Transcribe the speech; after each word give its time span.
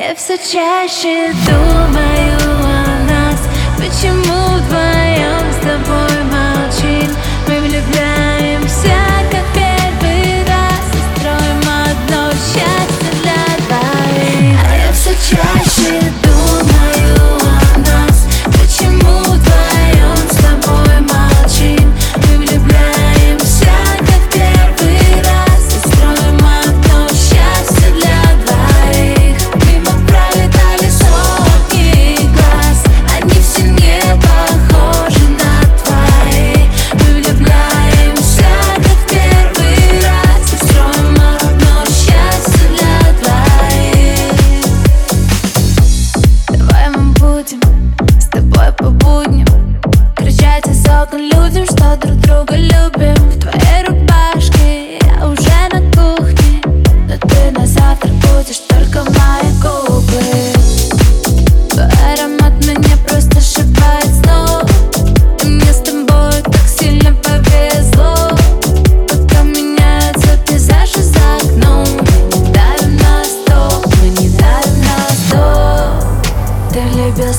Я 0.00 0.14
все 0.14 0.38
чаще 0.38 1.30
думаю 1.46 2.38
о 2.64 3.04
нас. 3.06 3.38
Почему 3.76 4.56
вдвоем 4.56 5.52
с 5.52 5.56
тобой? 5.56 6.09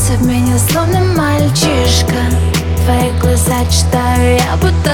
влюбился 0.01 0.13
в 0.13 0.27
меня 0.27 0.57
словно 0.57 0.99
мальчишка. 1.15 2.15
Твои 2.83 3.11
глаза 3.19 3.65
читаю 3.69 4.37
я 4.37 4.57
будто 4.57 4.90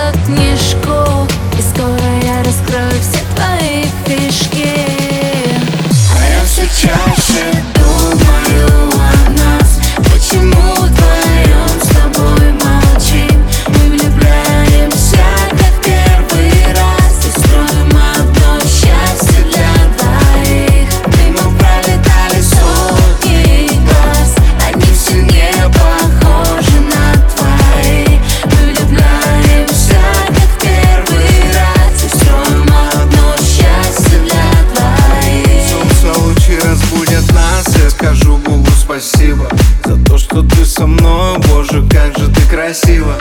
спасибо 39.00 39.48
За 39.86 39.96
то, 39.98 40.18
что 40.18 40.42
ты 40.42 40.66
со 40.66 40.88
мной, 40.88 41.38
боже, 41.50 41.88
как 41.88 42.18
же 42.18 42.28
ты 42.30 42.42
красива. 42.50 43.16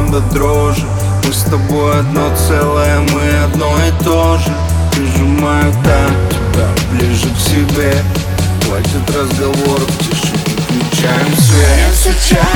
телом 0.00 0.10
до 0.10 0.20
дрожи 0.32 0.86
Мы 1.26 1.32
с 1.32 1.42
тобой 1.42 1.98
одно 1.98 2.30
целое, 2.36 3.00
мы 3.12 3.44
одно 3.44 3.72
и 3.86 4.04
то 4.04 4.38
же. 4.38 4.52
Прижимаю 4.92 5.72
так 5.84 6.12
тебя, 6.30 6.68
ближе 6.92 7.28
к 7.28 7.38
себе. 7.38 7.94
Хватит 8.64 9.16
разговоров, 9.16 9.90
тише 9.98 10.34
включаем 10.36 11.36
свет 11.36 11.94
Сейчас. 11.94 12.49